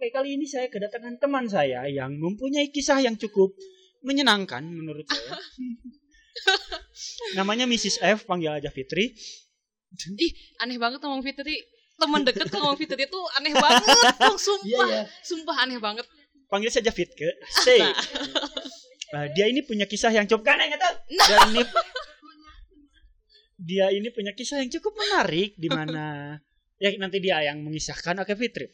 Oke, 0.00 0.16
kali 0.16 0.40
ini 0.40 0.48
saya 0.48 0.64
kedatangan 0.72 1.20
teman 1.20 1.44
saya 1.44 1.84
yang 1.84 2.16
mempunyai 2.16 2.72
kisah 2.72 3.04
yang 3.04 3.20
cukup 3.20 3.52
menyenangkan 4.00 4.64
menurut 4.64 5.04
saya. 5.04 5.36
Namanya 7.36 7.68
Mrs. 7.68 8.00
F, 8.00 8.24
panggil 8.24 8.48
aja 8.48 8.72
Fitri. 8.72 9.12
Ih, 10.16 10.32
aneh 10.64 10.80
banget 10.80 11.04
ngomong 11.04 11.20
Fitri. 11.20 11.52
Temen 12.00 12.24
deket 12.24 12.48
ngomong 12.48 12.80
Fitri 12.80 13.04
itu 13.04 13.20
aneh 13.36 13.52
banget. 13.60 14.16
Oh, 14.24 14.40
sumpah. 14.40 14.64
Iya, 14.64 14.80
iya. 14.88 15.02
Sumpah 15.20 15.68
aneh 15.68 15.76
banget. 15.76 16.08
Panggil 16.48 16.72
saja 16.72 16.88
Fitke. 16.88 17.36
Say. 17.60 17.84
Uh, 19.10 19.26
dia 19.34 19.50
ini 19.50 19.66
punya 19.66 19.90
kisah 19.90 20.14
yang 20.14 20.22
cukup 20.22 20.54
tahu. 20.54 20.70
Nah. 21.18 21.26
Dan 21.26 21.40
ini 21.50 21.62
dia 23.58 23.90
ini 23.90 24.06
punya 24.14 24.30
kisah 24.38 24.62
yang 24.62 24.70
cukup 24.70 24.94
menarik 24.94 25.58
di 25.58 25.66
mana 25.66 26.38
ya 26.78 26.94
nanti 26.94 27.18
dia 27.18 27.42
yang 27.42 27.58
mengisahkan 27.58 28.22
oke 28.22 28.38
Fitri. 28.38 28.70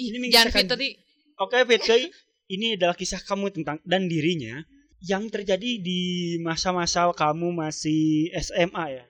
Ini 0.00 0.16
jangan 0.28 0.48
mengisahkan- 0.48 0.64
Fitri. 0.66 0.88
Oke 1.36 1.58
Fitri, 1.62 2.00
ini 2.48 2.74
adalah 2.74 2.92
kisah 2.92 3.20
kamu 3.20 3.52
tentang 3.52 3.76
dan 3.82 4.06
dirinya 4.06 4.64
yang 5.00 5.28
terjadi 5.28 5.80
di 5.80 6.00
masa-masa 6.38 7.08
kamu 7.10 7.52
masih 7.54 8.28
SMA 8.34 8.84
ya. 8.90 9.04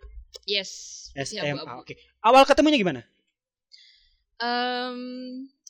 Yes. 0.46 0.70
SMA. 1.12 1.54
abu-abu. 1.54 1.82
Oke. 1.82 1.94
Awal 2.20 2.42
ketemunya 2.44 2.78
gimana? 2.78 3.02
Em, 4.40 4.98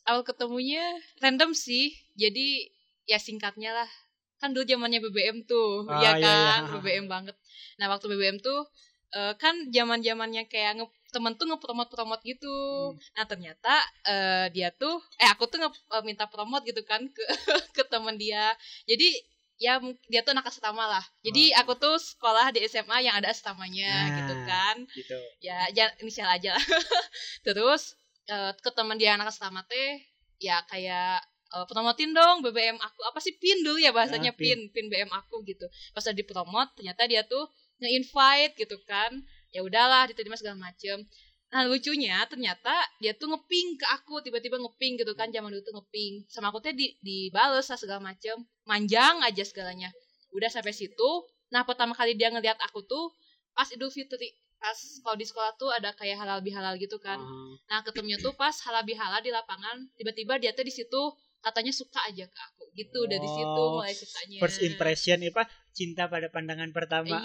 awal 0.04 0.22
ketemunya 0.22 0.82
random 1.18 1.52
sih. 1.52 1.90
Jadi 2.14 2.70
ya 3.04 3.16
singkatnya 3.16 3.72
lah. 3.74 3.90
Kan 4.36 4.52
dulu 4.52 4.64
zamannya 4.64 5.00
BBM 5.00 5.44
tuh, 5.44 5.84
Ah, 5.84 6.00
ya 6.00 6.12
iya, 6.16 6.24
kan? 6.24 6.60
iya. 6.64 6.72
BBM 6.76 7.06
banget. 7.06 7.36
Nah, 7.76 7.88
waktu 7.88 8.08
BBM 8.08 8.40
tuh 8.40 8.68
eh, 9.10 9.34
kan 9.36 9.68
zaman-zamannya 9.68 10.46
kayak 10.46 10.78
nge 10.78 10.86
temen 11.10 11.34
tuh 11.34 11.46
ngepromot-promot 11.46 12.20
gitu. 12.22 12.56
Hmm. 12.90 12.98
Nah, 13.12 13.26
ternyata 13.26 13.74
eh, 14.04 14.46
dia 14.50 14.70
tuh 14.72 14.98
eh 15.16 15.28
aku 15.28 15.46
tuh 15.46 15.58
nge 15.58 15.70
eh, 15.70 16.02
minta 16.02 16.24
promot 16.24 16.62
gitu 16.62 16.80
kan 16.82 17.02
ke 17.06 17.22
ke 17.76 17.82
temen 17.86 18.14
dia. 18.14 18.54
Jadi 18.84 19.10
ya 19.56 19.76
dia 20.08 20.24
tuh 20.24 20.32
anak 20.32 20.48
asrama 20.48 20.88
lah. 20.88 21.04
Jadi 21.20 21.52
Oh. 21.52 21.60
aku 21.60 21.72
tuh 21.76 21.94
sekolah 21.96 22.48
di 22.50 22.64
SMA 22.64 23.04
yang 23.04 23.14
ada 23.14 23.28
asramanya 23.28 23.92
Nah. 23.92 24.16
gitu 24.16 24.34
kan 24.48 24.76
Gitu. 24.90 25.18
ya 25.38 25.68
jangan 25.70 25.92
inisial 26.00 26.30
aja 26.30 26.56
lah 26.56 26.64
terus 27.46 27.92
eh, 28.26 28.52
ke 28.56 28.70
teman 28.72 28.96
dia 28.96 29.14
anak 29.14 29.28
asrama 29.28 29.60
teh 29.66 30.00
ya 30.40 30.64
kayak 30.64 31.20
eh, 31.52 31.66
promotin 31.68 32.10
dong 32.10 32.40
BBM 32.40 32.78
aku 32.78 33.00
apa 33.04 33.20
sih 33.20 33.36
pin 33.36 33.60
dulu 33.60 33.76
ya 33.76 33.92
bahasanya 33.92 34.32
Ah, 34.32 34.38
pin. 34.38 34.70
pin 34.72 34.72
pin 34.72 34.86
BM 34.88 35.10
aku 35.10 35.44
gitu 35.44 35.66
pas 35.92 36.04
udah 36.04 36.16
dipromot 36.16 36.68
ternyata 36.72 37.04
dia 37.04 37.20
tuh 37.22 37.44
nge-invite 37.80 38.54
gitu 38.56 38.76
kan 38.84 39.12
ya 39.50 39.60
udahlah 39.62 40.10
diterima 40.10 40.38
segala 40.38 40.58
macem. 40.58 41.02
Nah 41.50 41.66
lucunya 41.66 42.22
ternyata 42.30 42.70
dia 43.02 43.10
tuh 43.18 43.26
ngeping 43.34 43.74
ke 43.74 43.86
aku 43.90 44.22
tiba-tiba 44.22 44.56
ngeping 44.62 45.02
gitu 45.02 45.12
kan 45.18 45.34
zaman 45.34 45.50
dulu 45.50 45.62
tuh 45.66 45.74
ngeping. 45.82 46.26
Sama 46.30 46.54
aku 46.54 46.62
teh 46.62 46.70
di 46.74 46.94
dibales 47.02 47.66
lah 47.66 47.78
segala 47.78 48.00
macem. 48.00 48.38
Manjang 48.66 49.18
aja 49.26 49.42
segalanya. 49.42 49.90
Udah 50.30 50.50
sampai 50.50 50.74
situ 50.74 51.10
nah 51.50 51.66
pertama 51.66 51.98
kali 51.98 52.14
dia 52.14 52.30
ngeliat 52.30 52.62
aku 52.62 52.86
tuh 52.86 53.10
pas 53.58 53.66
Idul 53.74 53.90
Fitri 53.90 54.30
pas 54.60 54.76
kalau 55.02 55.16
di 55.18 55.26
sekolah 55.26 55.56
tuh 55.58 55.72
ada 55.74 55.90
kayak 55.96 56.20
halal 56.20 56.38
bihalal 56.44 56.78
gitu 56.78 57.00
kan. 57.02 57.18
Ah. 57.18 57.52
nah 57.66 57.78
ketemunya 57.82 58.22
tuh 58.22 58.36
pas 58.38 58.54
halal 58.62 58.86
bihalal 58.86 59.18
di 59.18 59.34
lapangan 59.34 59.90
tiba-tiba 59.98 60.38
dia 60.38 60.54
tuh 60.54 60.62
di 60.62 60.70
situ 60.70 61.02
katanya 61.42 61.72
suka 61.74 61.98
aja 62.06 62.28
ke 62.28 62.38
aku 62.38 62.59
gitu 62.72 63.04
dari 63.04 63.22
situ 63.22 63.60
Oh, 63.60 63.78
mulai 63.78 63.92
sukanya 63.92 64.36
First 64.38 64.60
impression 64.60 65.16
apa? 65.24 65.44
Cinta 65.70 66.06
pada 66.06 66.26
pandangan 66.26 66.70
pertama. 66.70 67.14
Iya. 67.14 67.18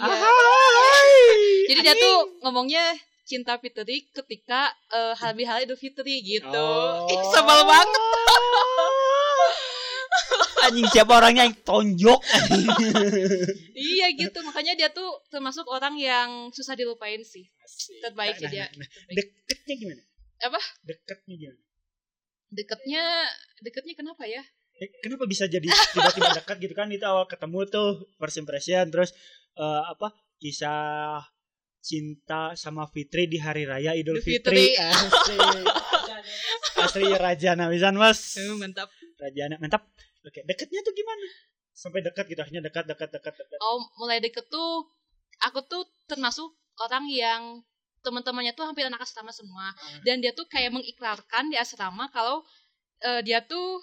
Jadi 1.66 1.78
dia 1.82 1.94
tuh 1.94 2.38
ngomongnya 2.40 2.94
cinta 3.22 3.54
Fitri 3.58 4.06
ketika 4.08 4.70
eh, 4.88 5.12
halal 5.14 5.34
bihalal 5.34 5.62
Idul 5.62 5.74
Fitri 5.74 6.22
gitu 6.22 6.46
Oh. 6.46 7.06
Ih, 7.06 7.18
sebel 7.26 7.60
banget 7.62 8.02
Anjing 10.66 10.86
siapa 10.90 11.12
orangnya 11.14 11.46
yang 11.46 11.54
tonjok? 11.62 12.18
iya 13.94 14.06
gitu 14.10 14.38
makanya 14.42 14.74
dia 14.74 14.88
tuh 14.90 15.22
termasuk 15.28 15.62
orang 15.66 15.94
yang 15.94 16.50
susah 16.50 16.74
dilupain 16.74 17.22
sih 17.22 17.46
Terbaik 18.00 18.34
Nah, 18.34 18.40
sih 18.40 18.48
dia. 18.50 18.66
nah, 18.74 18.82
nah. 18.82 18.88
Deketnya 19.14 19.74
gimana? 19.76 20.02
Apa? 20.42 20.58
Deketnya 20.82 21.34
gimana? 21.36 21.60
deketnya 22.46 23.26
deketnya 23.58 23.98
kenapa 23.98 24.22
ya 24.22 24.38
Eh, 24.76 24.92
kenapa 25.00 25.24
bisa 25.24 25.44
jadi 25.46 25.64
tiba-tiba 25.64 26.36
dekat 26.36 26.56
gitu 26.60 26.74
kan? 26.74 26.88
Itu 26.88 27.04
awal 27.04 27.24
ketemu 27.24 27.64
tuh 27.66 27.88
first 28.16 28.36
impression 28.36 28.84
terus 28.88 29.10
eh, 29.54 29.82
apa? 29.86 30.12
Kisah 30.36 31.24
cinta 31.80 32.52
sama 32.52 32.84
Fitri 32.86 33.24
di 33.24 33.38
hari 33.38 33.64
raya 33.64 33.94
Idul 33.94 34.18
Fitri. 34.18 34.74
Fitri. 34.74 34.76
Asli. 34.76 35.38
Asli 36.76 37.08
Rajana 37.08 37.70
pisan, 37.70 37.96
Mas. 37.96 38.36
Eh, 38.36 38.52
mantap 38.52 38.90
Rajana 39.16 39.56
mantap. 39.56 39.86
Oke, 40.20 40.42
deketnya 40.42 40.82
tuh 40.82 40.92
gimana? 40.92 41.24
Sampai 41.70 42.00
dekat 42.00 42.26
gitu 42.26 42.40
akhirnya 42.40 42.60
dekat 42.60 42.84
dekat 42.84 43.08
dekat 43.12 43.32
dekat. 43.32 43.58
oh 43.60 43.78
mulai 43.96 44.18
deket 44.18 44.48
tuh 44.48 44.88
aku 45.38 45.60
tuh 45.62 45.84
termasuk 46.04 46.48
orang 46.80 47.04
yang 47.06 47.42
teman-temannya 48.00 48.52
tuh 48.52 48.64
hampir 48.64 48.82
anak 48.82 49.00
asrama 49.00 49.28
semua 49.28 49.70
Hmm. 49.76 50.00
dan 50.02 50.18
dia 50.18 50.32
tuh 50.32 50.48
kayak 50.48 50.72
mengikrarkan 50.72 51.52
di 51.52 51.56
asrama 51.56 52.08
kalau 52.08 52.40
eh, 53.00 53.20
dia 53.20 53.44
tuh 53.44 53.76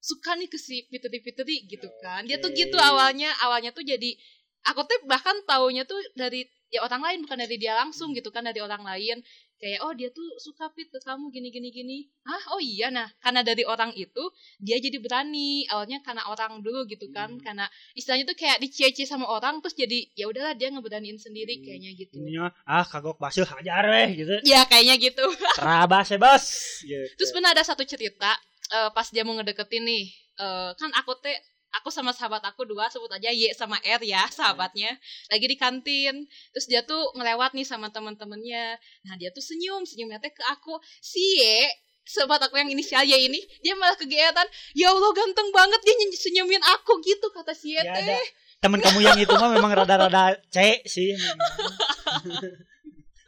suka 0.00 0.32
nih 0.34 0.48
ke 0.48 0.56
si 0.56 0.88
Fitri 0.88 1.20
Fitri 1.20 1.56
gitu 1.64 1.88
kan 2.00 2.24
dia 2.24 2.40
tuh 2.40 2.50
gitu 2.50 2.76
awalnya 2.76 3.30
awalnya 3.44 3.70
tuh 3.70 3.84
jadi 3.84 4.16
aku 4.64 4.80
tuh 4.84 4.98
bahkan 5.04 5.36
taunya 5.44 5.84
tuh 5.84 6.00
dari 6.12 6.44
ya 6.68 6.80
orang 6.80 7.02
lain 7.02 7.18
bukan 7.24 7.38
dari 7.38 7.56
dia 7.56 7.74
langsung 7.74 8.12
gitu 8.12 8.28
kan 8.28 8.44
dari 8.44 8.60
orang 8.60 8.80
lain 8.80 9.18
kayak 9.60 9.84
oh 9.84 9.92
dia 9.92 10.08
tuh 10.08 10.24
suka 10.40 10.72
fit 10.72 10.88
ke 10.88 10.96
kamu 11.04 11.28
gini 11.28 11.52
gini 11.52 11.68
gini 11.68 11.98
ah 12.24 12.56
oh 12.56 12.60
iya 12.62 12.88
nah 12.88 13.10
karena 13.20 13.44
dari 13.44 13.60
orang 13.60 13.92
itu 13.92 14.24
dia 14.56 14.80
jadi 14.80 14.96
berani 14.96 15.68
awalnya 15.68 16.00
karena 16.00 16.24
orang 16.28 16.64
dulu 16.64 16.88
gitu 16.88 17.12
kan 17.12 17.36
Hmm. 17.36 17.42
karena 17.44 17.66
istilahnya 17.92 18.24
tuh 18.24 18.38
kayak 18.40 18.56
dicie 18.56 18.88
sama 19.04 19.28
orang 19.28 19.60
terus 19.60 19.76
jadi 19.76 20.08
ya 20.16 20.32
udahlah 20.32 20.56
dia 20.56 20.72
ngeberaniin 20.72 21.20
sendiri 21.20 21.60
Hmm. 21.60 21.64
kayaknya 21.66 21.90
gitu 21.92 22.16
Ininya 22.16 22.48
ah 22.64 22.86
kagok 22.86 23.20
basuh 23.20 23.44
hajar 23.44 23.84
weh 23.84 24.08
gitu. 24.16 24.32
ya 24.48 24.64
kayaknya 24.64 24.96
gitu 24.96 25.26
Terabas 25.60 26.08
ya, 26.08 26.16
Bos. 26.16 26.44
Gitu. 26.88 27.04
Terus 27.20 27.30
benar 27.36 27.52
ada 27.52 27.60
satu 27.60 27.84
cerita 27.84 28.32
eh, 28.72 28.90
pas 28.94 29.06
dia 29.10 29.22
mau 29.26 29.34
ngedeketin 29.36 29.82
nih, 29.84 30.04
eh, 30.40 30.70
kan 30.78 30.90
aku 30.96 31.14
teh 31.22 31.36
aku 31.70 31.86
sama 31.86 32.10
sahabat 32.10 32.42
aku 32.42 32.66
dua 32.66 32.90
sebut 32.90 33.06
aja 33.14 33.30
Y 33.30 33.46
sama 33.54 33.78
R 33.86 34.02
ya 34.02 34.26
sahabatnya 34.26 34.90
lagi 35.30 35.46
di 35.46 35.54
kantin. 35.54 36.26
Terus 36.50 36.66
dia 36.66 36.82
tuh 36.82 37.14
ngelewat 37.14 37.54
nih 37.54 37.62
sama 37.62 37.90
teman-temannya 37.94 38.74
nah 39.06 39.14
dia 39.14 39.30
tuh 39.30 39.42
senyum 39.42 39.86
senyumnya 39.86 40.18
teh 40.18 40.34
ke 40.34 40.42
aku. 40.50 40.78
Si 40.98 41.22
Y 41.38 41.70
sahabat 42.02 42.42
aku 42.50 42.58
yang 42.58 42.70
inisial 42.74 43.06
Y 43.06 43.14
ini 43.30 43.38
dia 43.62 43.78
malah 43.78 43.94
kegiatan 43.94 44.46
ya 44.74 44.90
Allah 44.90 45.10
ganteng 45.14 45.48
banget 45.54 45.78
dia 45.86 45.94
senyumin 46.18 46.62
aku 46.74 46.98
gitu 47.06 47.30
kata 47.30 47.54
si 47.54 47.70
Y 47.74 47.78
Ya 47.78 47.86
teh. 47.86 48.02
ada. 48.02 48.18
Temen 48.60 48.82
kamu 48.82 48.98
yang 49.00 49.16
itu 49.16 49.32
mah 49.38 49.48
memang 49.54 49.72
rada-rada 49.72 50.36
C 50.50 50.82
sih. 50.84 51.14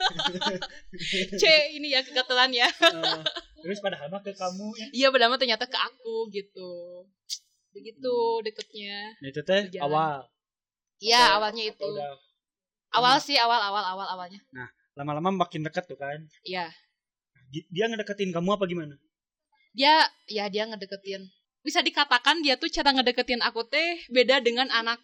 C 1.41 1.45
ini 1.73 1.91
ya 1.91 2.01
kegatelan 2.01 2.51
ya. 2.51 2.69
Eh, 3.63 3.69
terus 3.69 3.79
padahal 3.79 4.11
mah 4.11 4.19
ke 4.19 4.35
kamu 4.35 4.75
ya. 4.75 4.87
iya 4.91 5.09
berdama 5.09 5.39
ternyata 5.39 5.65
ke 5.65 5.79
aku 5.79 6.27
gitu. 6.29 7.07
Begitu 7.71 8.15
deketnya 8.43 9.15
Nah, 9.17 9.29
itu 9.29 9.41
teh 9.41 9.71
awal. 9.79 10.27
Iya 10.99 11.39
awalnya 11.39 11.65
itu. 11.65 11.87
Udah 11.87 12.19
awal 12.91 13.17
lama- 13.17 13.23
sih 13.23 13.39
awal 13.39 13.63
awal 13.63 13.85
awal 13.87 14.07
awalnya. 14.09 14.43
Lama-lama 14.93 15.31
makin 15.39 15.63
dekat 15.63 15.87
tuh 15.87 15.95
kan. 15.95 16.27
Iya. 16.43 16.75
Di- 17.49 17.65
Dia 17.71 17.87
ngedeketin 17.87 18.31
kamu 18.31 18.51
apa 18.53 18.67
gimana? 18.67 18.99
dia 19.73 20.05
ya 20.27 20.51
dia 20.51 20.67
ngedeketin. 20.67 21.23
Bisa 21.63 21.81
dikatakan 21.81 22.43
dia 22.43 22.59
tuh 22.59 22.67
cara 22.67 22.91
ngedeketin 22.91 23.41
aku 23.41 23.63
teh 23.65 24.03
beda 24.11 24.43
dengan 24.43 24.67
anak 24.69 24.99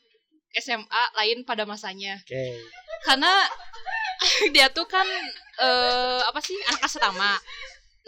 SMA 0.53 1.03
lain 1.15 1.47
pada 1.47 1.63
masanya. 1.63 2.19
Oke. 2.21 2.59
karena 3.01 3.31
dia 4.55 4.67
tuh 4.71 4.87
kan 4.89 5.07
eh 5.59 6.21
apa 6.27 6.41
sih 6.43 6.57
anak 6.69 6.83
asrama. 6.87 7.39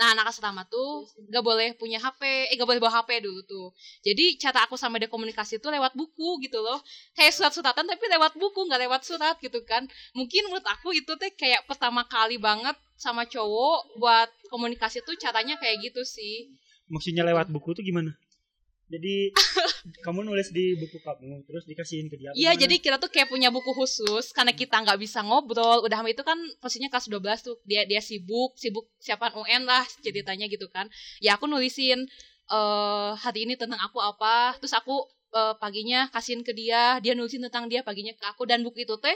Nah 0.00 0.16
anak 0.16 0.32
asrama 0.32 0.64
tuh 0.64 1.04
gak 1.28 1.44
boleh 1.44 1.76
punya 1.76 2.00
HP 2.00 2.48
eh 2.48 2.56
gak 2.56 2.64
boleh 2.64 2.80
bawa 2.80 3.04
HP 3.04 3.20
dulu 3.20 3.40
tuh. 3.44 3.68
Jadi 4.00 4.40
cara 4.40 4.64
aku 4.64 4.80
sama 4.80 4.96
dia 4.96 5.12
komunikasi 5.12 5.60
tuh 5.60 5.68
lewat 5.68 5.92
buku 5.92 6.40
gitu 6.40 6.58
loh. 6.64 6.80
Kayak 7.12 7.36
surat-suratan 7.36 7.84
tapi 7.84 8.04
lewat 8.08 8.32
buku 8.40 8.64
nggak 8.64 8.80
lewat 8.88 9.02
surat 9.04 9.36
gitu 9.44 9.60
kan. 9.68 9.84
Mungkin 10.16 10.48
menurut 10.48 10.64
aku 10.64 10.96
itu 10.96 11.12
teh 11.20 11.30
kayak 11.36 11.68
pertama 11.68 12.08
kali 12.08 12.40
banget 12.40 12.74
sama 12.96 13.28
cowok 13.28 14.00
buat 14.00 14.28
komunikasi 14.48 15.04
tuh 15.04 15.16
caranya 15.20 15.60
kayak 15.60 15.92
gitu 15.92 16.00
sih. 16.04 16.48
Maksudnya 16.88 17.22
lewat 17.22 17.52
buku 17.52 17.76
tuh 17.76 17.84
gimana? 17.84 18.16
Jadi 18.90 19.30
kamu 20.04 20.26
nulis 20.26 20.50
di 20.50 20.74
buku 20.74 20.98
kamu 20.98 21.46
terus 21.46 21.64
dikasihin 21.64 22.10
ke 22.10 22.18
dia. 22.18 22.34
Iya, 22.34 22.58
jadi 22.58 22.82
kita 22.82 22.98
tuh 22.98 23.08
kayak 23.08 23.30
punya 23.30 23.48
buku 23.54 23.70
khusus 23.70 24.34
karena 24.34 24.50
kita 24.50 24.82
nggak 24.82 24.98
bisa 24.98 25.22
ngobrol. 25.22 25.86
Udah 25.86 26.02
itu 26.10 26.26
kan 26.26 26.36
posisinya 26.58 26.90
kelas 26.90 27.06
12 27.06 27.46
tuh. 27.46 27.56
Dia 27.62 27.86
dia 27.86 28.02
sibuk, 28.02 28.58
sibuk 28.58 28.90
siapaan 28.98 29.38
UN 29.38 29.62
lah 29.64 29.86
ceritanya 30.02 30.50
gitu 30.50 30.66
kan. 30.68 30.90
Ya 31.22 31.38
aku 31.38 31.46
nulisin 31.46 32.10
eh 32.50 33.10
hari 33.14 33.46
ini 33.46 33.54
tentang 33.54 33.78
aku 33.78 34.02
apa, 34.02 34.58
terus 34.58 34.74
aku 34.74 35.06
eh, 35.30 35.54
paginya 35.62 36.10
kasihin 36.10 36.42
ke 36.42 36.50
dia, 36.50 36.98
dia 36.98 37.14
nulisin 37.14 37.46
tentang 37.46 37.70
dia 37.70 37.86
paginya 37.86 38.10
ke 38.10 38.26
aku 38.26 38.42
dan 38.42 38.66
buku 38.66 38.82
itu 38.82 38.98
teh 38.98 39.14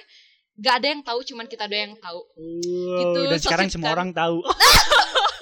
gak 0.55 0.75
ada 0.79 0.87
yang 0.95 1.03
tahu, 1.03 1.19
cuman 1.27 1.51
kita 1.51 1.67
doang 1.67 1.91
yang 1.91 1.97
tahu. 1.99 2.21
Wow, 2.39 2.99
gitu, 3.03 3.21
dan 3.27 3.39
sekarang 3.43 3.69
semua 3.75 3.91
kan. 3.91 3.95
orang 3.99 4.11
tahu. 4.15 4.39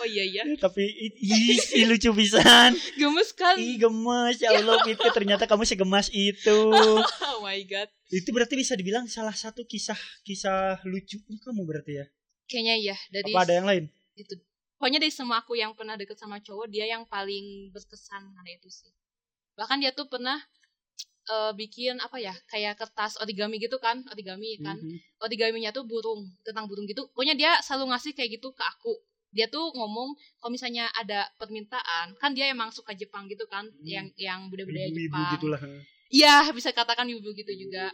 oh 0.00 0.06
iya 0.06 0.24
iya. 0.24 0.42
Tapi 0.56 0.80
i- 0.80 1.16
ih, 1.76 1.84
lucu 1.84 2.10
pisan. 2.10 2.72
gemes 2.94 3.30
kan 3.32 3.54
Ih 3.54 3.76
gemas 3.76 4.36
ya 4.36 4.52
Allah 4.52 4.80
Fit 4.86 4.96
ternyata 4.96 5.44
kamu 5.44 5.62
segemas 5.62 6.08
itu. 6.08 6.58
oh 6.72 7.38
my 7.40 7.60
god. 7.64 7.88
Itu 8.08 8.30
berarti 8.30 8.54
bisa 8.54 8.72
dibilang 8.72 9.04
salah 9.06 9.34
satu 9.34 9.62
kisah 9.62 9.96
kisah 10.22 10.80
lucunya 10.82 11.36
kamu 11.38 11.62
berarti 11.62 11.92
ya. 11.94 12.06
kayaknya 12.44 12.74
iya. 12.76 12.96
Dari 13.08 13.30
Apa 13.30 13.44
ada 13.44 13.54
yang 13.54 13.64
lain? 13.64 13.84
itu. 14.14 14.34
Pokoknya 14.74 14.96
dari 14.98 15.12
semua 15.12 15.38
aku 15.38 15.54
yang 15.54 15.72
pernah 15.72 15.94
deket 15.94 16.16
sama 16.16 16.40
cowok 16.40 16.66
dia 16.66 16.84
yang 16.84 17.04
paling 17.04 17.68
berkesan 17.70 18.32
karena 18.32 18.50
itu 18.50 18.66
sih. 18.66 18.88
Bahkan 19.54 19.76
dia 19.78 19.92
tuh 19.92 20.08
pernah 20.08 20.40
eh, 21.26 21.52
bikin 21.52 22.00
apa 22.00 22.16
ya 22.16 22.32
kayak 22.46 22.74
kertas 22.74 23.14
origami 23.16 23.60
gitu 23.60 23.76
kan 23.76 24.00
origami 24.08 24.56
kan. 24.58 24.74
Mhm. 24.74 25.20
origaminya 25.20 25.68
tuh 25.70 25.84
burung 25.84 26.24
tentang 26.40 26.64
burung 26.64 26.88
gitu. 26.88 27.06
Pokoknya 27.12 27.36
dia 27.36 27.52
selalu 27.60 27.92
ngasih 27.92 28.12
kayak 28.12 28.40
gitu 28.40 28.50
ke 28.50 28.64
aku 28.64 28.96
dia 29.30 29.46
tuh 29.46 29.70
ngomong 29.70 30.12
kalau 30.38 30.50
misalnya 30.50 30.90
ada 30.92 31.26
permintaan 31.38 32.18
kan 32.18 32.34
dia 32.34 32.50
emang 32.50 32.70
suka 32.70 32.92
Jepang 32.92 33.26
gitu 33.26 33.46
kan 33.46 33.66
yang 33.82 34.10
yang 34.18 34.50
budaya-budaya 34.50 34.90
Jepang 34.90 35.30
gitulah. 35.34 35.60
Iya, 36.10 36.50
bisa 36.50 36.74
katakan 36.74 37.06
ibu 37.06 37.30
gitu 37.30 37.52
juga. 37.54 37.86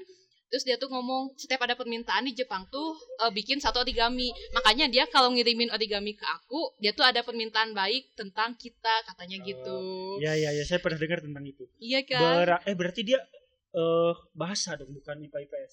Terus 0.46 0.62
dia 0.62 0.78
tuh 0.78 0.88
ngomong 0.88 1.34
setiap 1.36 1.66
ada 1.66 1.74
permintaan 1.74 2.24
di 2.24 2.32
Jepang 2.32 2.64
tuh 2.70 2.96
eh, 3.20 3.28
bikin 3.28 3.60
satu 3.60 3.82
origami. 3.82 4.32
Makanya 4.54 4.88
dia 4.88 5.04
kalau 5.04 5.28
ngirimin 5.34 5.68
origami 5.68 6.16
ke 6.16 6.24
aku, 6.24 6.72
dia 6.80 6.96
tuh 6.96 7.04
ada 7.04 7.20
permintaan 7.20 7.76
baik 7.76 8.16
tentang 8.16 8.56
kita 8.56 9.04
katanya 9.04 9.36
gitu. 9.44 9.76
Ya 10.22 10.32
ya 10.32 10.54
ya 10.54 10.64
saya 10.64 10.80
pernah 10.80 10.96
dengar 10.96 11.20
tentang 11.20 11.44
itu. 11.44 11.66
Iya 11.76 12.00
kan? 12.08 12.22
Bera- 12.40 12.62
eh 12.64 12.72
berarti 12.72 13.04
dia 13.04 13.18
eh 13.76 14.12
bahasa 14.32 14.78
dong 14.80 14.94
bukan 14.96 15.20
IPA 15.20 15.38
IPS. 15.44 15.72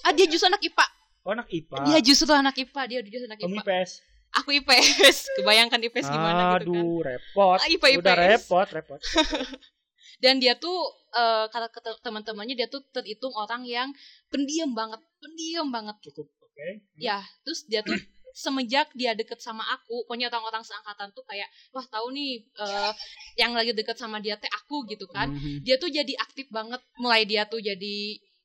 ah 0.00 0.12
dia 0.16 0.26
justru 0.26 0.48
anak 0.48 0.64
IPA. 0.64 0.86
Oh 1.20 1.30
anak 1.36 1.46
IPA. 1.52 1.76
Dia 1.84 1.98
justru 2.00 2.32
anak 2.32 2.56
IPA, 2.56 2.82
dia 2.88 2.98
justru 3.04 3.28
anak 3.28 3.38
Kamu 3.38 3.60
IPA. 3.60 3.62
IPS. 3.62 3.90
Aku 4.38 4.54
IPS. 4.54 5.34
Kebayangkan 5.42 5.80
IPS 5.90 6.06
gimana 6.06 6.58
gitu 6.62 6.70
kan. 6.70 6.84
Aduh, 6.86 7.02
repot. 7.02 7.58
Ah, 7.58 7.66
IPA, 7.66 7.86
Udah 7.98 8.14
IPS. 8.14 8.22
repot, 8.46 8.68
repot. 8.70 9.00
Dan 10.22 10.38
dia 10.38 10.54
tuh 10.54 10.76
eh, 11.16 11.46
kata 11.48 11.98
teman-temannya 12.04 12.54
dia 12.54 12.68
tuh 12.70 12.84
terhitung 12.94 13.32
orang 13.34 13.64
yang 13.66 13.88
pendiam 14.28 14.70
banget, 14.76 15.00
pendiam 15.18 15.66
banget. 15.72 15.96
Cukup 16.04 16.28
oke. 16.44 16.68
Ya, 17.00 17.24
terus 17.42 17.64
dia 17.66 17.80
tuh 17.80 17.96
semenjak 18.36 18.92
dia 18.94 19.16
deket 19.18 19.42
sama 19.42 19.66
aku, 19.74 20.06
pokoknya 20.06 20.30
orang-orang 20.30 20.62
seangkatan 20.62 21.10
tuh 21.10 21.26
kayak, 21.26 21.50
wah 21.74 21.82
tahu 21.90 22.14
nih 22.14 22.46
eh, 22.46 22.92
yang 23.40 23.56
lagi 23.56 23.74
deket 23.74 23.98
sama 23.98 24.22
dia 24.22 24.38
teh 24.38 24.50
aku 24.52 24.86
gitu 24.86 25.10
kan. 25.10 25.32
Mhm. 25.32 25.66
Dia 25.66 25.80
tuh 25.80 25.90
jadi 25.90 26.14
aktif 26.20 26.46
banget, 26.54 26.78
mulai 27.02 27.26
dia 27.26 27.48
tuh 27.50 27.58
jadi 27.58 27.98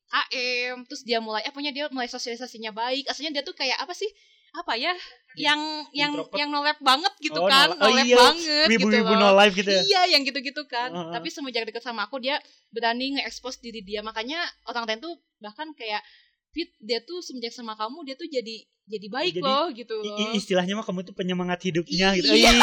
KM, 0.06 0.86
terus 0.86 1.02
dia 1.02 1.18
mulai, 1.18 1.42
eh 1.44 1.52
pokoknya 1.52 1.74
dia 1.74 1.86
mulai 1.92 2.08
sosialisasinya 2.08 2.72
baik. 2.72 3.10
Aslinya 3.10 3.42
dia 3.42 3.44
tuh 3.44 3.58
kayak 3.58 3.78
apa 3.82 3.92
sih? 3.92 4.08
Apa 4.56 4.74
ya? 4.76 4.96
Yang 5.36 5.60
yang 5.92 6.12
Introvert. 6.16 6.32
yang 6.34 6.50
nolep 6.50 6.80
banget 6.80 7.14
gitu 7.20 7.36
Oh, 7.36 7.46
kan, 7.46 7.68
nolep. 7.70 7.82
Oh, 7.82 7.90
iya. 8.00 8.16
banget 8.16 8.68
gitu 8.72 8.88
Wibu-wibu 8.88 9.14
loh. 9.14 9.20
no 9.22 9.36
life 9.36 9.52
gitu 9.54 9.68
ya. 9.68 9.82
Iya, 9.84 10.02
yang 10.16 10.22
gitu-gitu 10.24 10.64
kan. 10.66 10.90
Heeh. 10.90 11.12
Tapi 11.12 11.28
semenjak 11.28 11.64
deket 11.66 11.82
sama 11.82 12.04
aku, 12.04 12.18
dia 12.18 12.40
berani 12.70 13.20
nge-expose 13.20 13.60
diri 13.60 13.82
dia. 13.82 14.00
Makanya 14.00 14.40
orang 14.66 14.86
lain 14.86 15.00
tuh 15.00 15.14
bahkan 15.38 15.72
kayak 15.72 16.00
Fit, 16.48 16.72
dia 16.80 17.04
tuh 17.04 17.20
semenjak 17.20 17.52
sama 17.52 17.76
kamu, 17.76 18.08
dia 18.08 18.16
tuh 18.16 18.26
jadi 18.26 18.64
jadi 18.86 19.08
baik 19.10 19.34
Jadi, 19.34 19.44
loh 19.44 19.66
gitu 19.68 19.92
loh. 19.98 20.16
istilahnya 20.32 20.72
mah 20.74 20.86
kamu 20.86 21.04
tuh 21.04 21.12
penyemangat 21.12 21.60
hidupnya 21.60 22.16
gitu. 22.16 22.32
Iya, 22.32 22.54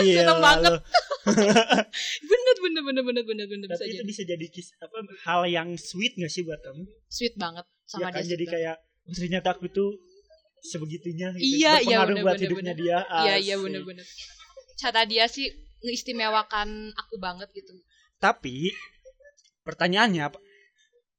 gila 0.00 0.34
banget. 0.48 0.80
bener 2.24 2.56
bener 2.58 2.82
bener 2.82 3.02
bener 3.02 3.24
bener 3.24 3.46
bener 3.46 3.66
bisa 3.66 3.76
Tapi 3.78 3.90
itu 3.90 3.96
jadi 3.96 4.06
bisa 4.06 4.22
jadi 4.24 4.46
kis 4.48 4.72
apa 4.76 4.96
hal 5.24 5.44
yang 5.44 5.76
sweet 5.76 6.16
gak 6.16 6.30
sih 6.30 6.40
buat 6.40 6.56
kamu? 6.58 6.88
sweet 7.06 7.36
banget 7.36 7.68
sama 7.84 8.00
ya 8.00 8.08
kan 8.08 8.20
dia 8.20 8.30
jadi 8.30 8.44
juga. 8.44 8.52
kayak 8.54 8.76
oh, 8.80 9.12
ternyata 9.12 9.48
aku 9.50 9.64
tuh 9.68 9.88
sebegitunya 10.60 11.32
gitu. 11.34 11.42
Iya, 11.58 11.72
iya, 11.80 11.96
bener, 12.04 12.22
buat 12.22 12.34
bener, 12.34 12.42
hidupnya 12.46 12.74
bener. 12.74 12.82
dia. 12.82 12.98
iya 13.24 13.34
iya 13.38 13.54
Asik. 13.56 13.64
bener 13.64 13.82
bener 13.86 14.06
cara 14.78 15.00
dia 15.04 15.24
sih 15.26 15.46
ngeistimewakan 15.82 16.92
aku 16.94 17.18
banget 17.18 17.48
gitu 17.52 17.74
Tapi 18.18 18.74
pertanyaannya 19.62 20.22
apa? 20.26 20.38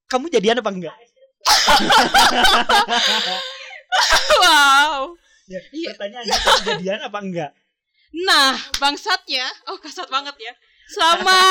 Kamu 0.06 0.28
jadian 0.28 0.60
apa 0.60 0.68
enggak? 0.68 0.96
wow 4.42 5.16
Ya, 5.50 5.58
Iya. 5.74 5.88
pertanyaannya 5.90 6.30
kamu 6.36 6.60
jadian 6.64 7.00
apa 7.02 7.18
enggak? 7.18 7.52
nah 8.10 8.58
bangsatnya 8.76 9.46
oh 9.66 9.78
kasar 9.78 10.06
banget 10.06 10.34
ya 10.36 10.52
sama. 10.92 11.42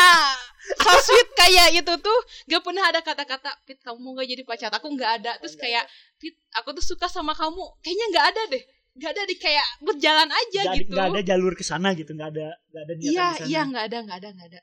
So 0.69 0.91
sweet 1.01 1.29
kayak 1.33 1.73
itu 1.73 1.93
tuh 1.97 2.19
gak 2.45 2.61
pernah 2.61 2.85
ada 2.85 3.01
kata-kata 3.01 3.49
Fit 3.65 3.81
kamu 3.81 3.97
mau 3.97 4.13
gak 4.13 4.29
jadi 4.29 4.43
pacar 4.45 4.69
aku? 4.69 4.93
Nggak 4.93 5.11
ada. 5.23 5.31
Terus 5.41 5.57
kayak 5.57 5.81
Fit 6.21 6.37
aku 6.53 6.77
tuh 6.77 6.85
suka 6.85 7.09
sama 7.09 7.33
kamu. 7.33 7.63
Kayaknya 7.81 8.05
nggak 8.13 8.25
ada 8.29 8.41
deh. 8.53 8.63
Nggak 8.99 9.11
ada 9.15 9.21
deh 9.25 9.39
kayak 9.39 9.67
berjalan 9.81 10.29
aja 10.29 10.61
Nggak 10.67 10.75
gitu. 10.77 10.91
nggak 10.93 11.07
ada 11.09 11.21
jalur 11.23 11.53
ke 11.55 11.63
sana 11.63 11.95
gitu, 11.95 12.11
nggak 12.13 12.29
ada 12.35 12.47
nggak 12.69 12.83
ada 12.85 12.93
iya 12.99 13.27
iya 13.47 13.61
nggak 13.65 13.83
ada 13.89 13.97
nggak 14.05 14.17
ada 14.21 14.29
nggak 14.35 14.47
ada. 14.53 14.59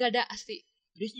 Nggak 0.00 0.08
ada 0.16 0.22
asli. 0.32 0.58
Terus 0.96 1.10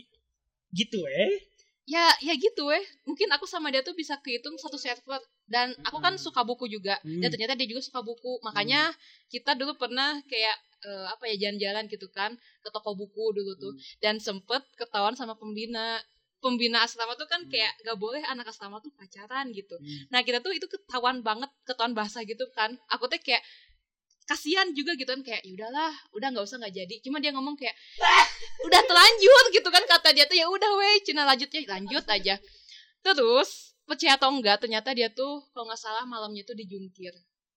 gitu 0.71 1.01
eh. 1.07 1.39
ya 1.87 2.07
ya 2.23 2.35
gitu 2.35 2.71
eh. 2.71 2.83
Mungkin 3.07 3.29
aku 3.31 3.47
sama 3.47 3.71
dia 3.71 3.83
tuh 3.83 3.95
bisa 3.95 4.19
kehitung 4.19 4.55
satu 4.57 4.75
server 4.75 5.21
dan 5.47 5.71
aku 5.83 5.99
kan 5.99 6.15
Hmm. 6.17 6.23
suka 6.23 6.43
buku 6.43 6.67
juga. 6.67 6.99
Dan 7.05 7.29
Hmm. 7.29 7.31
ternyata 7.31 7.55
dia 7.55 7.69
juga 7.69 7.83
suka 7.83 8.01
buku. 8.03 8.43
Makanya 8.43 8.91
kita 9.29 9.55
dulu 9.55 9.79
pernah 9.79 10.19
kayak 10.27 10.57
eh, 10.85 11.07
apa 11.09 11.25
ya 11.31 11.49
jalan-jalan 11.49 11.85
gitu 11.89 12.09
kan 12.13 12.35
ke 12.65 12.69
toko 12.73 12.97
buku 12.97 13.25
dulu 13.37 13.53
tuh. 13.57 13.73
Hmm. 13.73 13.83
dan 14.03 14.15
sempet 14.21 14.63
ketahuan 14.77 15.15
sama 15.17 15.37
pembina. 15.37 16.01
Pembina 16.41 16.81
asrama 16.89 17.21
tuh 17.21 17.29
kan 17.29 17.45
kayak 17.53 17.69
gak 17.85 18.01
boleh 18.01 18.25
anak 18.25 18.49
asrama 18.49 18.81
tuh 18.81 18.89
pacaran 18.97 19.53
gitu. 19.53 19.77
Hmm. 19.77 20.09
nah 20.09 20.25
kita 20.25 20.41
tuh 20.41 20.57
itu 20.57 20.65
ketahuan 20.65 21.21
banget 21.21 21.53
ketahuan 21.69 21.93
bahasa 21.93 22.25
gitu 22.25 22.49
kan. 22.57 22.73
Aku 22.97 23.13
tuh 23.13 23.21
kayak 23.21 23.45
kasihan 24.25 24.71
juga 24.73 24.95
gitu 24.95 25.11
kan 25.11 25.21
kayak 25.27 25.43
ya 25.43 25.53
udahlah 25.59 25.93
udah 26.17 26.29
nggak 26.33 26.45
usah 26.49 26.57
nggak 26.63 26.75
jadi. 26.81 26.95
Cuma 27.05 27.21
dia 27.21 27.35
ngomong 27.37 27.61
kayak 27.61 27.77
udah 28.67 28.81
terlanjur 28.89 29.45
gitu 29.53 29.69
kan 29.69 29.85
kata 29.85 30.09
dia 30.17 30.25
tuh 30.25 30.39
ya 30.39 30.47
udah 30.49 30.71
weh 30.81 30.97
cina 31.05 31.29
lanjutnya 31.29 31.61
lanjut 31.69 32.05
aja. 32.09 32.35
Terus 33.05 33.77
percaya 33.85 34.15
atau 34.15 34.31
enggak 34.31 34.63
ternyata 34.63 34.95
dia 34.95 35.11
tuh 35.11 35.43
kalau 35.51 35.67
nggak 35.67 35.81
salah 35.83 36.07
malamnya 36.07 36.47
tuh 36.47 36.55
dijungkir 36.55 37.11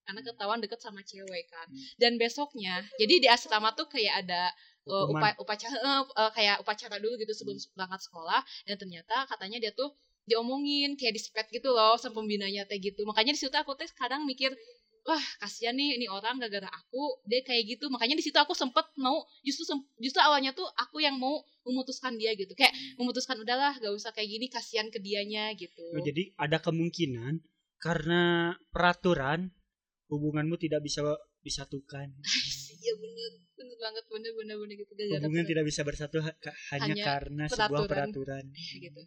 karena 0.04 0.22
ketahuan 0.22 0.60
deket 0.60 0.80
sama 0.84 1.02
cewek 1.04 1.48
kan. 1.48 1.68
Hmm. 1.68 1.80
dan 2.00 2.12
besoknya 2.20 2.84
jadi 3.00 3.14
di 3.24 3.28
asrama 3.32 3.72
tuh 3.74 3.88
kayak 3.88 4.28
ada 4.28 4.52
uh, 4.88 5.06
upa- 5.08 5.38
upacara 5.40 5.78
eh, 6.04 6.32
kayak 6.36 6.58
upacara 6.64 6.96
dulu 7.00 7.16
gitu 7.20 7.32
sebelum 7.32 7.58
berangkat 7.76 8.02
sekolah 8.04 8.42
dan 8.68 8.76
ternyata 8.76 9.28
katanya 9.32 9.58
dia 9.64 9.72
tuh 9.72 9.96
diomongin 10.24 10.96
kayak 10.96 11.20
dispet 11.20 11.46
gitu 11.52 11.72
loh 11.76 12.00
sama 12.00 12.24
pembinanya 12.24 12.64
teh 12.64 12.80
gitu. 12.80 13.04
Makanya 13.04 13.36
di 13.36 13.40
situ 13.40 13.52
aku 13.52 13.76
teh 13.76 13.88
kadang 13.92 14.24
mikir 14.24 14.56
wah 15.04 15.20
kasihan 15.44 15.76
nih 15.76 16.00
ini 16.00 16.08
orang 16.08 16.40
gara-gara 16.40 16.72
aku 16.72 17.20
dia 17.28 17.44
kayak 17.44 17.76
gitu. 17.76 17.92
Makanya 17.92 18.16
di 18.16 18.24
situ 18.24 18.40
aku 18.40 18.56
sempet 18.56 18.88
mau 18.96 19.28
justru 19.44 19.68
justru 20.00 20.24
awalnya 20.24 20.56
tuh 20.56 20.64
aku 20.80 21.04
yang 21.04 21.20
mau 21.20 21.44
memutuskan 21.68 22.16
dia 22.16 22.32
gitu. 22.40 22.56
Kayak 22.56 22.72
memutuskan 22.96 23.36
udahlah 23.36 23.76
gak 23.84 23.92
usah 23.92 24.16
kayak 24.16 24.32
gini 24.32 24.48
kasihan 24.48 24.88
ke 24.88 25.00
dianya 25.04 25.52
gitu. 25.60 25.84
Oh, 25.92 26.04
jadi 26.04 26.32
ada 26.40 26.64
kemungkinan 26.64 27.44
karena 27.84 28.56
peraturan 28.72 29.52
hubunganmu 30.08 30.56
tidak 30.56 30.80
bisa 30.80 31.02
disatukan. 31.40 32.08
iya 32.82 32.94
bener 32.94 33.32
bener 33.54 33.78
banget 33.78 34.04
bener 34.08 34.32
bener 34.34 34.56
bener 34.58 34.76
gitu 34.76 34.92
gara-gara 34.92 35.20
Hubungan 35.20 35.46
tidak 35.46 35.64
bisa 35.64 35.82
bersatu 35.82 36.18
ha- 36.20 36.36
hanya, 36.72 36.84
Hanya 36.90 37.04
karena 37.04 37.44
sebuah 37.48 37.86
peraturan. 37.86 38.46
peraturan. 38.52 38.80
gitu 38.80 39.04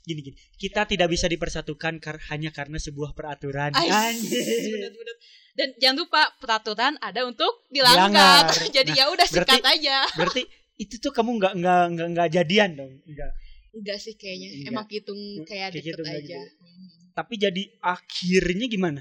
Gini 0.00 0.24
gini, 0.24 0.36
kita 0.56 0.88
tidak 0.88 1.12
bisa 1.12 1.28
dipersatukan 1.28 2.00
kar- 2.00 2.24
hanya 2.32 2.48
karena 2.48 2.80
sebuah 2.80 3.12
peraturan. 3.12 3.68
Bener, 3.76 4.88
bener. 4.88 5.16
dan 5.52 5.68
jangan 5.76 5.96
lupa 6.00 6.22
peraturan 6.40 6.96
ada 6.96 7.28
untuk 7.28 7.68
dilanggar 7.68 8.48
jadi 8.72 8.88
Nah, 8.88 8.96
ya 8.96 9.04
udah 9.12 9.26
berarti- 9.28 9.60
sikat 9.60 9.66
aja 9.68 9.96
Berarti 10.16 10.42
itu 10.78 10.96
tuh 10.96 11.12
kamu 11.12 11.36
nggak 11.36 11.52
nggak 11.60 11.82
nggak 11.90 12.08
nggak 12.16 12.28
jadian 12.32 12.70
dong, 12.74 12.92
enggak. 13.04 13.28
enggak 13.74 13.98
sih 14.00 14.16
kayaknya 14.16 14.48
Enggak. 14.54 14.70
emang 14.72 14.86
hitung 14.88 15.20
kayak 15.44 15.68
Kayak 15.68 15.70
deket 15.76 15.94
kayak 15.98 16.16
aja 16.16 16.38
gitu. 16.40 16.64
Hmm. 16.64 16.88
Tapi 17.12 17.34
jadi 17.36 17.62
akhirnya 17.82 18.66
gimana? 18.68 19.00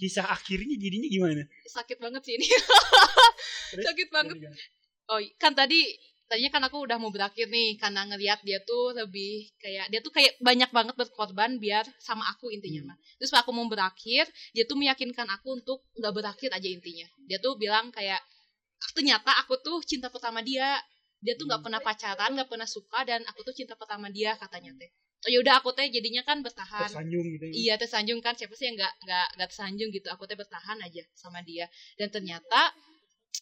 Kisah 0.00 0.26
akhirnya 0.26 0.80
jadinya 0.80 1.06
gimana? 1.06 1.42
sakit 1.68 2.00
banget 2.00 2.22
sih 2.24 2.34
ini 2.40 2.46
sakit 3.86 4.08
banget? 4.08 4.36
Oh, 5.06 5.20
kan 5.36 5.52
tadi 5.52 5.78
tadinya 6.30 6.50
kan 6.54 6.62
aku 6.62 6.86
udah 6.86 6.94
mau 6.96 7.10
berakhir 7.10 7.50
nih 7.50 7.74
karena 7.74 8.06
ngelihat 8.06 8.38
dia 8.46 8.62
tuh 8.62 8.94
lebih 8.94 9.50
kayak 9.58 9.90
dia 9.90 9.98
tuh 9.98 10.14
kayak 10.14 10.38
banyak 10.38 10.70
banget 10.70 10.94
berkorban 10.94 11.58
biar 11.58 11.82
sama 11.98 12.22
aku 12.30 12.48
intinya 12.54 12.80
Hmm. 12.86 12.88
mah. 12.94 12.96
Terus 13.18 13.30
pas 13.34 13.42
aku 13.42 13.50
mau 13.50 13.66
berakhir, 13.66 14.24
dia 14.54 14.64
tuh 14.64 14.78
meyakinkan 14.78 15.26
aku 15.26 15.58
untuk 15.58 15.82
nggak 15.98 16.14
berakhir 16.14 16.50
aja 16.54 16.68
intinya. 16.70 17.06
Dia 17.26 17.42
tuh 17.42 17.58
bilang 17.58 17.90
kayak 17.90 18.22
ternyata 18.94 19.34
aku 19.42 19.58
tuh 19.60 19.82
cinta 19.82 20.06
pertama 20.08 20.40
dia. 20.40 20.78
Dia 21.20 21.34
tuh 21.36 21.44
nggak 21.50 21.60
Hmm. 21.60 21.66
pernah 21.68 21.80
pacaran, 21.84 22.30
nggak 22.32 22.48
pernah 22.48 22.64
suka 22.64 23.04
dan 23.04 23.20
aku 23.26 23.44
tuh 23.44 23.52
cinta 23.52 23.74
pertama 23.76 24.08
dia 24.08 24.38
katanya 24.38 24.72
teh. 24.78 24.88
Oh 25.20 25.30
yaudah 25.30 25.60
aku 25.60 25.76
teh 25.76 25.84
jadinya 25.92 26.24
kan 26.24 26.40
bertahan. 26.40 26.88
Tersanjung 26.88 27.26
gitu. 27.36 27.44
ya. 27.44 27.52
Iya 27.52 27.74
tersanjung 27.76 28.20
kan 28.24 28.32
siapa 28.38 28.56
sih 28.56 28.72
yang 28.72 28.76
nggak 28.80 28.94
nggak 29.04 29.26
nggak 29.36 29.48
tersanjung 29.52 29.90
gitu 29.92 30.08
aku 30.08 30.24
teh 30.24 30.36
bertahan 30.38 30.80
aja 30.80 31.02
sama 31.12 31.44
dia 31.44 31.68
dan 32.00 32.08
ternyata 32.08 32.72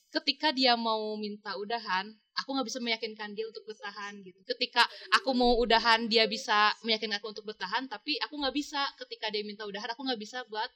ketika 0.08 0.50
dia 0.50 0.74
mau 0.74 1.14
minta 1.20 1.54
udahan 1.54 2.08
aku 2.34 2.48
nggak 2.56 2.66
bisa 2.66 2.78
meyakinkan 2.80 3.30
dia 3.36 3.44
untuk 3.44 3.62
bertahan 3.68 4.20
gitu 4.24 4.40
ketika 4.56 4.84
aku 5.14 5.36
mau 5.36 5.54
udahan 5.60 6.08
dia 6.08 6.24
bisa 6.24 6.72
meyakinkan 6.84 7.20
aku 7.20 7.30
untuk 7.36 7.44
bertahan 7.44 7.86
tapi 7.86 8.16
aku 8.24 8.40
nggak 8.40 8.56
bisa 8.56 8.80
ketika 9.04 9.28
dia 9.28 9.44
minta 9.44 9.68
udahan 9.68 9.92
aku 9.92 10.02
nggak 10.08 10.20
bisa 10.20 10.44
buat 10.48 10.68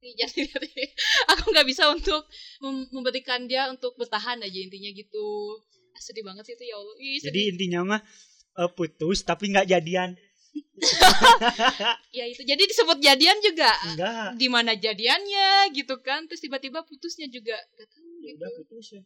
jadi 0.00 0.42
aku 1.36 1.44
nggak 1.52 1.68
bisa 1.68 1.92
untuk 1.92 2.24
mem- 2.64 2.88
memberikan 2.90 3.44
dia 3.44 3.68
untuk 3.68 3.94
bertahan 4.00 4.40
aja 4.40 4.58
intinya 4.58 4.90
gitu 4.92 5.60
Ah, 5.90 5.98
sedih 5.98 6.22
banget 6.22 6.46
sih 6.46 6.54
itu 6.54 6.70
ya 6.70 6.78
Allah 6.78 6.94
Ih, 7.02 7.18
sedih. 7.18 7.26
Jadi 7.34 7.40
intinya 7.50 7.80
mah 7.82 8.00
eh, 8.60 8.70
putus 8.76 9.24
tapi 9.24 9.50
nggak 9.52 9.68
jadian. 9.68 10.12
ya 12.16 12.24
itu 12.26 12.42
jadi 12.42 12.58
disebut 12.58 12.98
jadian 12.98 13.38
juga 13.44 13.70
Enggak. 13.86 14.28
di 14.40 14.48
mana 14.48 14.72
jadiannya 14.74 15.70
gitu 15.76 16.00
kan 16.00 16.24
terus 16.26 16.40
tiba-tiba 16.42 16.82
putusnya 16.82 17.28
juga 17.30 17.54
gak 17.54 17.88
tahu 17.92 18.10
gitu. 18.24 18.40
udah 18.40 18.50
putus 18.58 18.86
ya. 18.96 19.02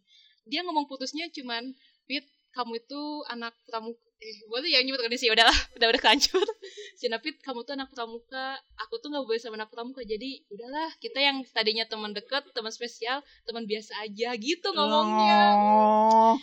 dia 0.49 0.61
ngomong 0.65 0.87
putusnya 0.87 1.27
cuman 1.35 1.75
Pit 2.07 2.25
kamu 2.55 2.79
itu 2.79 3.03
anak 3.29 3.53
pramuka 3.67 3.99
eh 4.25 4.37
boleh 4.49 4.71
ya 4.71 4.81
nyebut 4.81 5.03
kondisi 5.05 5.29
udahlah 5.29 5.53
udah 5.77 5.87
udah 5.91 6.01
kelanjur 6.01 6.47
si 6.99 7.11
Napit 7.11 7.37
kamu 7.43 7.67
tuh 7.67 7.75
anak 7.77 7.91
pramuka 7.93 8.57
aku 8.81 9.03
tuh 9.03 9.11
nggak 9.13 9.27
boleh 9.27 9.41
sama 9.43 9.59
anak 9.61 9.69
pramuka 9.75 10.01
jadi 10.07 10.41
udahlah 10.49 10.89
kita 11.03 11.19
yang 11.21 11.43
tadinya 11.53 11.85
teman 11.85 12.15
deket 12.17 12.47
teman 12.57 12.73
spesial 12.73 13.21
teman 13.45 13.67
biasa 13.69 13.93
aja 14.07 14.33
gitu 14.39 14.69
ngomongnya 14.73 15.39
Oh. 15.59 16.35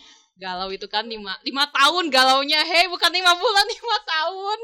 Galau 0.41 0.73
itu 0.73 0.89
kan 0.89 1.05
lima 1.05 1.37
lima 1.45 1.69
tahun 1.69 2.09
galaunya. 2.09 2.65
Hei 2.65 2.89
bukan 2.89 3.13
lima 3.13 3.37
bulan 3.37 3.65
lima 3.77 3.97
tahun. 4.09 4.59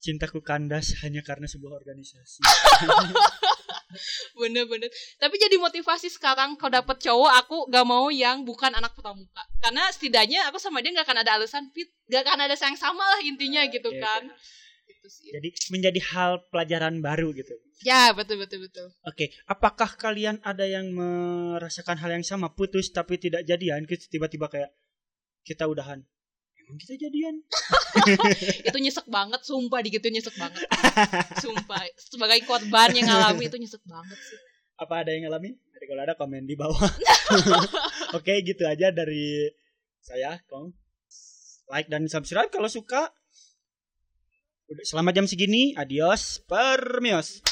Cintaku 0.00 0.42
kandas 0.42 0.96
hanya 1.04 1.22
karena 1.22 1.46
sebuah 1.46 1.78
organisasi. 1.78 2.40
bener-bener. 4.40 4.88
Tapi 5.20 5.34
jadi 5.36 5.60
motivasi 5.60 6.08
sekarang 6.08 6.56
kalau 6.56 6.72
dapet 6.80 7.04
cowok 7.04 7.32
aku 7.36 7.58
gak 7.68 7.84
mau 7.84 8.08
yang 8.08 8.40
bukan 8.42 8.72
anak 8.72 8.96
pramuka. 8.96 9.44
Karena 9.60 9.84
setidaknya 9.92 10.48
aku 10.48 10.56
sama 10.56 10.80
dia 10.80 10.96
gak 10.96 11.04
akan 11.04 11.20
ada 11.20 11.36
alasan 11.36 11.68
fit 11.76 11.92
gak 12.08 12.24
akan 12.24 12.48
ada 12.48 12.56
sayang 12.56 12.80
sama 12.80 13.04
lah 13.04 13.20
intinya 13.20 13.60
gitu 13.68 13.92
Oke, 13.92 14.00
kan. 14.00 14.24
oke. 14.24 14.40
Gitu 15.00 15.08
sih. 15.08 15.32
Jadi 15.32 15.48
menjadi 15.72 16.00
hal 16.12 16.44
pelajaran 16.52 17.00
baru 17.00 17.32
gitu. 17.32 17.56
ya 17.80 18.12
betul 18.12 18.36
betul 18.36 18.68
betul 18.68 18.92
Oke, 19.08 19.32
apakah 19.48 19.96
kalian 19.96 20.36
ada 20.44 20.68
yang 20.68 20.92
merasakan 20.92 21.96
hal 21.96 22.12
yang 22.12 22.20
sama, 22.20 22.52
putus 22.52 22.92
tapi 22.92 23.16
tidak 23.16 23.48
jadian, 23.48 23.88
tiba-tiba 23.88 24.52
kayak 24.52 24.68
kita 25.48 25.64
udahan. 25.64 26.04
Emang 26.60 26.76
kita 26.76 27.00
jadian? 27.00 27.40
itu 28.68 28.78
nyesek 28.78 29.08
banget 29.08 29.40
sumpah 29.40 29.80
di 29.80 29.88
gitu 29.90 30.12
nyesek 30.12 30.36
banget 30.36 30.68
sumpah 31.42 31.82
sebagai 31.98 32.44
korban 32.44 32.92
yang 32.94 33.08
ngalami 33.08 33.48
itu 33.48 33.56
nyesek 33.58 33.82
banget 33.88 34.18
sih 34.20 34.38
Apa 34.80 35.04
ada 35.04 35.12
yang 35.12 35.28
ngalamin? 35.28 35.56
Jadi 35.76 35.84
kalau 35.92 36.02
ada 36.08 36.16
komen 36.16 36.48
di 36.48 36.56
bawah. 36.56 36.80
Oke, 38.16 38.40
gitu 38.40 38.64
aja 38.64 38.88
dari 38.88 39.44
saya, 40.00 40.40
Kong. 40.48 40.72
Like 41.68 41.92
dan 41.92 42.08
subscribe 42.08 42.48
kalau 42.48 42.64
suka. 42.64 43.12
Udah 44.70 44.86
selama 44.86 45.10
jam 45.10 45.26
segini, 45.26 45.74
adios, 45.74 46.38
permios. 46.46 47.42